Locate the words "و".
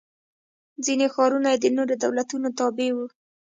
2.93-2.97